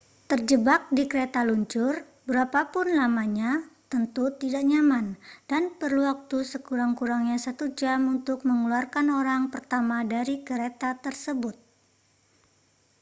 terjebak 0.31 0.81
di 0.97 1.03
kereta 1.11 1.41
luncur 1.49 1.93
berapa 2.29 2.61
pun 2.73 2.87
lamanya 2.99 3.51
tentu 3.91 4.25
tidak 4.41 4.63
nyaman 4.71 5.05
dan 5.49 5.63
perlu 5.79 6.01
waktu 6.09 6.37
sekurang-kurangnya 6.53 7.37
satu 7.45 7.65
jam 7.79 7.99
untuk 8.15 8.39
mengeluarkan 8.49 9.07
orang 9.19 9.41
pertama 9.53 9.97
dari 10.13 10.35
kereta 10.49 10.89
tersebut 11.05 11.53